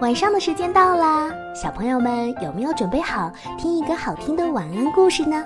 [0.00, 5.44] 晚上的时间到啦，小朋友们有没有准备好听一个好听的晚安故事呢？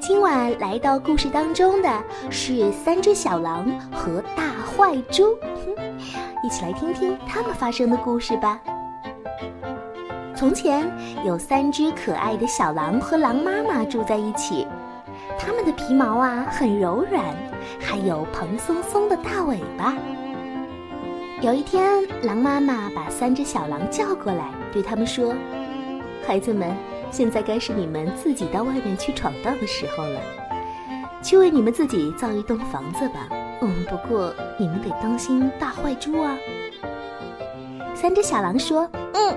[0.00, 5.38] 今晚来到故事当中的是三只小狼和大坏猪，
[6.42, 8.60] 一起来听听他们发生的故事吧。
[10.34, 10.90] 从前
[11.24, 14.66] 有三只可爱的小狼和狼妈妈住在一起，
[15.38, 17.24] 它们的皮毛啊很柔软，
[17.80, 19.94] 还有蓬松松的大尾巴。
[21.42, 25.34] 有一天，狼妈妈把三只小狼叫过来，对他们说
[26.26, 26.74] ：“孩子们，
[27.10, 30.18] 现在该是你们自己到外面去闯荡的时候了，
[31.22, 33.28] 去为你们自己造一栋房子吧。
[33.60, 36.34] 嗯，不过你们得当心大坏猪啊。”
[37.94, 39.36] 三只小狼说：“嗯，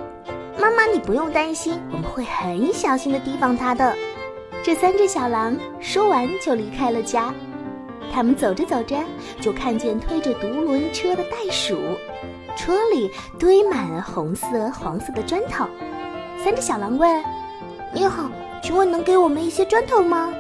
[0.57, 3.93] 妈妈你不用担心，我们会很小心的提防它的。”
[4.63, 7.33] 这三只小狼说完就离开了家。
[8.11, 8.97] 他们走着走着，
[9.39, 11.77] 就看见推着独轮车的袋鼠，
[12.55, 15.65] 车里堆满了红色、黄色的砖头。
[16.43, 17.23] 三只小狼问
[17.93, 18.29] ：“你好，
[18.61, 20.33] 请问能给我们一些砖头吗？”“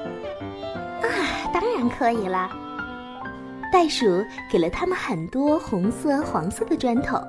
[1.01, 1.07] 啊，
[1.53, 2.49] 当然可以啦。”
[3.71, 7.19] 袋鼠给了他们很多红色、黄色的砖头。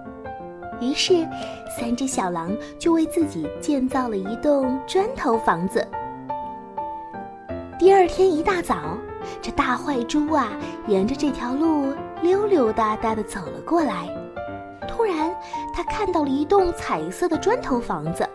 [0.80, 1.28] 于是，
[1.78, 5.86] 三只小狼就为自己建造了一栋砖头房子。
[7.78, 8.96] 第二天一大早。
[9.40, 10.48] 这大坏猪啊，
[10.86, 14.08] 沿着这条路溜溜达达地走了过来。
[14.88, 15.34] 突然，
[15.74, 18.28] 他看到了一栋彩色的砖头房子。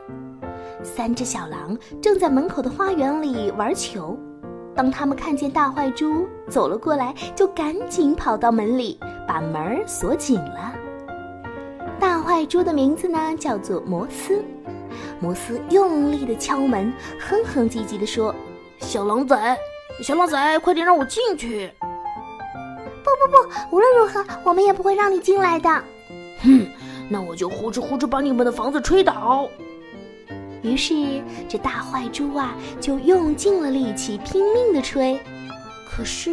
[0.83, 4.17] 三只小狼正在门口的花园里玩球。
[4.75, 10.73] 当他们看见大坏猪走了过来，就赶紧跑到门里，把门锁紧了。
[12.00, 14.44] 大坏猪的名字呢，叫做摩斯。
[15.19, 18.36] 摩斯用力地敲门，哼哼唧唧地说
[18.80, 19.58] ：“小狼崽。”
[20.02, 21.72] 小狼仔，快点让我进去！
[23.04, 25.70] 不不不，无论如何，我们也不会让你进来的。
[26.44, 26.68] 哼，
[27.10, 29.48] 那我就呼哧呼哧把你们的房子吹倒。
[30.62, 30.94] 于是，
[31.48, 35.20] 这大坏猪啊，就用尽了力气，拼命的吹。
[35.88, 36.31] 可是，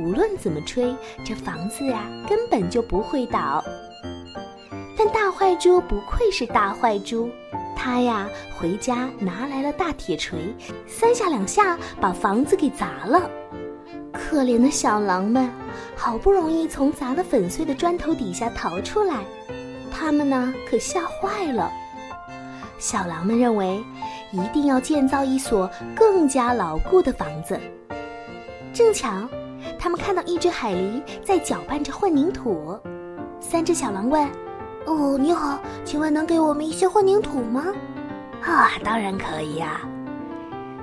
[0.00, 3.64] 无论怎么吹，这房子呀，根本就不会倒。
[4.96, 7.30] 但大坏猪不愧是大坏猪。
[7.78, 8.28] 他呀，
[8.58, 10.52] 回家拿来了大铁锤，
[10.88, 13.30] 三下两下把房子给砸了。
[14.12, 15.48] 可怜的小狼们，
[15.94, 19.24] 好不容易从砸得粉碎的砖头底下逃出来，
[19.92, 21.70] 他们呢可吓坏了。
[22.78, 23.80] 小狼们认为，
[24.32, 27.58] 一定要建造一所更加牢固的房子。
[28.74, 29.08] 正巧，
[29.78, 32.76] 他们看到一只海狸在搅拌着混凝土。
[33.40, 34.28] 三只小狼问。
[34.88, 37.66] 哦，你好，请问能给我们一些混凝土吗？
[38.42, 39.82] 啊，当然可以呀。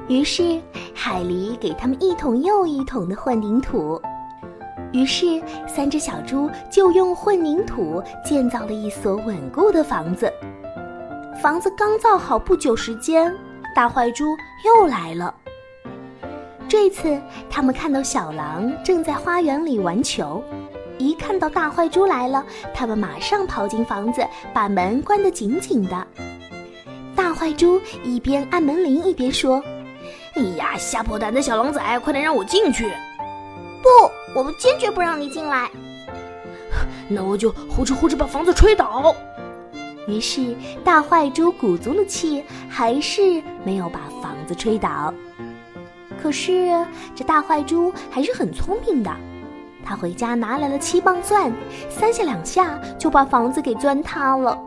[0.08, 0.62] 于是
[0.94, 4.00] 海狸给他们一桶又一桶的混凝土。
[4.92, 10.32] 于是三只小猪就用混凝土建造了一所稳固的房子。
[11.42, 13.36] 房子刚造好不久时间，
[13.76, 15.34] 大坏猪又来了。
[16.68, 20.44] 这次他们看到小狼正在花园里玩球。
[20.98, 26.08] 一看到大坏猪来了，他们马上跑进房子，把门关得紧紧的。
[27.16, 29.62] 大坏猪一边按门铃一边说
[30.36, 32.90] ：“哎呀，吓破胆的小狼崽，快点让我进去
[33.82, 33.90] ！”“不，
[34.38, 35.70] 我们坚决不让你进来。
[37.08, 39.16] ”“那我就呼哧呼哧把房子吹倒。”
[40.08, 45.14] 于是大坏猪鼓足了气，还是没有把房子吹倒。
[46.22, 46.86] 可是
[47.16, 49.12] 这大坏猪还是很聪明的。
[49.86, 51.54] 他回家拿来了七磅钻，
[51.90, 54.58] 三下两下就把房子给钻塌了。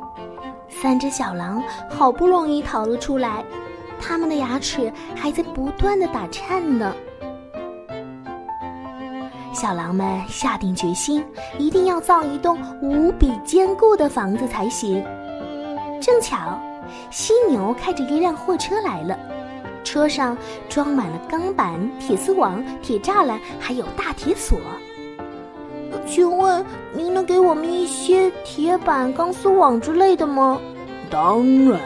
[0.69, 3.45] 三只小狼好不容易逃了出来，
[4.01, 6.95] 他们的牙齿还在不断的打颤呢。
[9.53, 11.25] 小狼们下定决心，
[11.59, 15.05] 一定要造一栋无比坚固的房子才行。
[16.01, 16.57] 正巧，
[17.11, 19.19] 犀牛开着一辆货车来了，
[19.83, 24.61] 车上装满了钢板、铁丝网、铁栅栏，还有大铁锁。
[26.07, 30.61] 请问您能给我们一些铁板、钢丝网之类的吗？
[31.11, 31.81] 当然。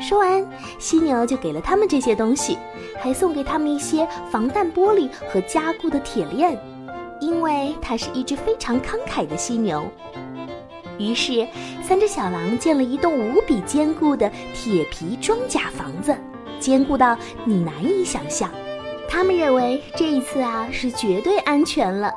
[0.00, 0.46] 说完，
[0.78, 2.58] 犀牛就给了他们这些东西，
[2.98, 6.58] 还送给他们一些防弹玻璃和加固的铁链，
[7.20, 9.86] 因为它是一只非常慷慨的犀牛。
[10.98, 11.46] 于是，
[11.82, 16.14] 三只小狼建了一栋无比坚固的铁皮装甲房子，
[16.60, 18.50] 坚固到你难以想象。
[19.08, 22.12] 他们认为这一次啊是绝对安全了。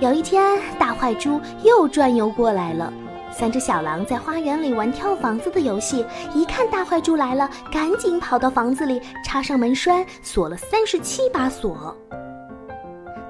[0.00, 2.92] 有一天，大坏猪又转悠过来了。
[3.30, 6.04] 三只小狼在花园里玩跳房子的游戏，
[6.34, 11.96] 一看大坏猪来了，赶紧跑到房子里，插上门栓，锁了三十七把锁。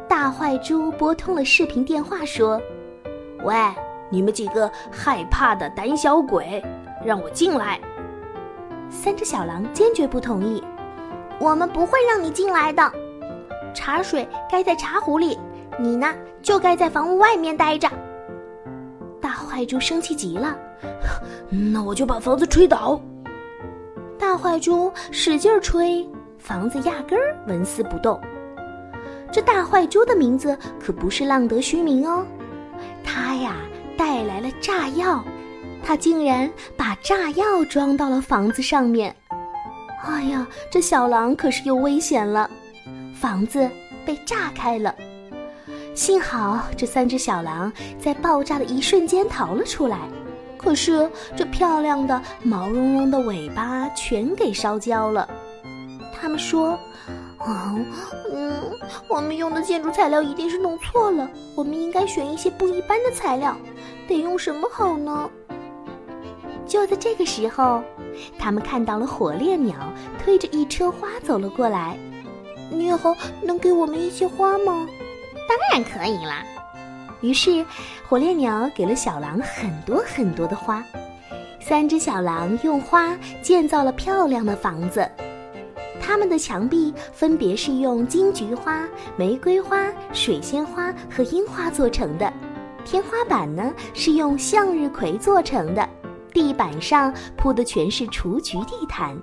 [0.08, 2.60] 大坏猪拨通了视频电话，说
[3.44, 3.54] ：“喂，
[4.10, 6.62] 你们几个害怕的胆小鬼，
[7.04, 7.78] 让我进来！”
[8.88, 10.62] 三只小狼坚决不同意
[11.38, 12.90] ：“我们不会让你进来的。
[13.74, 15.38] 茶水该在茶壶里，
[15.78, 17.88] 你呢就该在房屋外面待着。”
[19.20, 20.56] 大坏猪生气极了
[21.72, 23.00] ：“那我就把房子吹倒！”
[24.18, 28.20] 大坏猪使劲吹，房子压根儿纹丝不动。
[29.32, 32.24] 这大坏猪的名字可不是浪得虚名哦，
[33.02, 33.56] 他呀
[33.96, 35.24] 带来了炸药，
[35.82, 39.14] 他竟然把炸药装到了房子上面。
[40.04, 42.48] 哎呀，这小狼可是有危险了，
[43.14, 43.68] 房子
[44.06, 44.94] 被炸开了。
[45.94, 50.00] 幸好这三只小狼在爆炸的一瞬间逃了出来，
[50.58, 55.28] 可是这漂亮的毛茸茸的尾巴全给烧焦了。
[56.12, 56.78] 他们说。
[57.38, 57.74] 啊，
[58.32, 58.54] 嗯，
[59.06, 61.28] 我们用的建筑材料一定是弄错了。
[61.54, 63.54] 我们应该选一些不一般的材料，
[64.08, 65.28] 得用什么好呢？
[66.66, 67.82] 就在这个时候，
[68.38, 69.76] 他们看到了火烈鸟
[70.18, 71.98] 推着一车花走了过来。
[72.70, 74.88] 你好，能给我们一些花吗？
[75.48, 76.42] 当然可以啦。
[77.20, 77.64] 于是，
[78.08, 80.84] 火烈鸟给了小狼很多很多的花。
[81.60, 85.08] 三只小狼用花建造了漂亮的房子。
[85.98, 88.86] 它们的墙壁分别是用金菊花、
[89.16, 92.30] 玫瑰花、水仙花和樱花做成的，
[92.84, 95.88] 天花板呢是用向日葵做成的，
[96.34, 99.16] 地板上铺的全是雏菊地毯。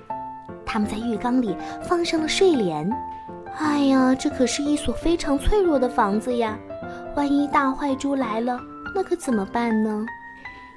[0.65, 2.89] 他们在浴缸里放上了睡莲。
[3.57, 6.57] 哎呀，这可是一所非常脆弱的房子呀！
[7.15, 8.59] 万一大坏猪来了，
[8.95, 10.05] 那可怎么办呢？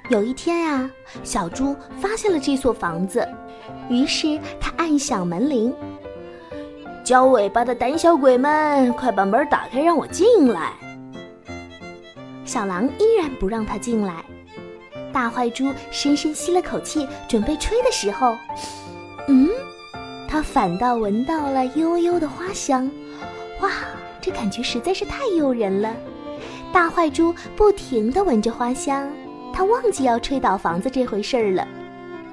[0.09, 0.89] 有一天呀，
[1.23, 3.27] 小猪发现了这所房子，
[3.89, 5.73] 于是他按响门铃。
[7.03, 10.73] 交尾巴的胆小鬼们，快把门打开，让我进来！
[12.43, 14.23] 小狼依然不让他进来。
[15.11, 18.35] 大坏猪深深吸了口气，准备吹的时候，
[19.27, 19.49] 嗯，
[20.35, 22.91] 他反倒闻到了悠悠的花香。
[23.61, 23.71] 哇，
[24.19, 25.95] 这感觉实在是太诱人了！
[26.73, 29.09] 大坏猪不停地闻着花香，
[29.53, 31.65] 他忘记要吹倒房子这回事儿了。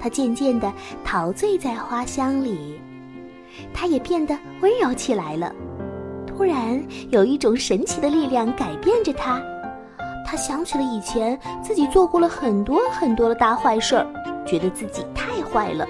[0.01, 0.73] 他渐渐地
[1.05, 2.81] 陶醉在花香里。
[3.73, 5.55] 他也变得温柔起来了。
[6.27, 9.41] 突然，有一种神奇的力量改变着他。
[10.27, 15.87] 他想起了以前自己做过了很多很多的大坏事儿，觉得自己太坏了。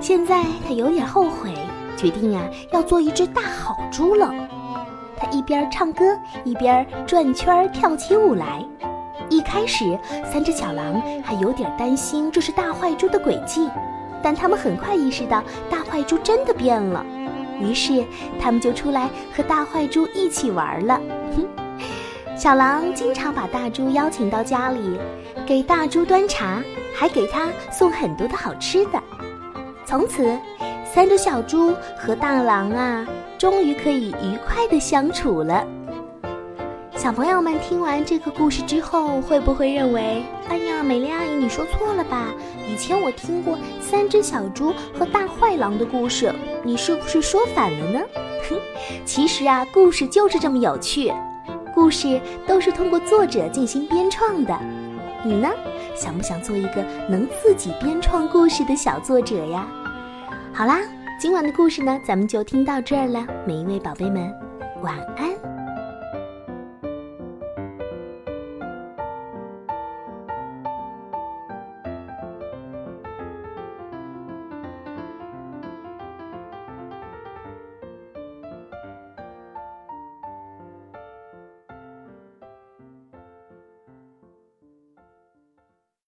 [0.00, 1.54] 现在他有点后悔，
[1.94, 2.40] 决定呀
[2.72, 4.32] 要做一只大好猪了。
[5.14, 8.64] 他一边唱歌，一边转圈跳起舞来。
[9.28, 13.68] 一开始，三只小狼还有点担心这是大坏猪的诡计。
[14.22, 17.04] 但他们很快意识到大坏猪真的变了，
[17.60, 18.04] 于是
[18.40, 20.98] 他们就出来和大坏猪一起玩了。
[21.36, 21.46] 哼
[22.36, 24.98] 小狼经常把大猪邀请到家里，
[25.46, 26.62] 给大猪端茶，
[26.94, 29.00] 还给他送很多的好吃的。
[29.90, 30.38] 从此，
[30.84, 33.04] 三只小猪和大狼啊，
[33.36, 35.66] 终于可以愉快的相处了。
[36.94, 42.28] 小朋友们听完这个故事之后，会不会认为，哎呀，美丽阿姨你说错了吧？
[42.68, 46.32] 以前我听过三只小猪和大坏狼的故事，
[46.62, 47.98] 你是不是说反了呢？
[48.48, 48.56] 哼，
[49.04, 51.12] 其实啊，故事就是这么有趣，
[51.74, 54.56] 故事都是通过作者进行编创的。
[55.24, 55.48] 你呢，
[55.96, 59.66] 想不想做一个能自己编创故事的小作者呀？
[60.52, 60.80] 好啦，
[61.18, 63.24] 今晚的故事呢，咱们就听到这儿了。
[63.46, 64.30] 每一位宝贝们，
[64.82, 65.39] 晚安。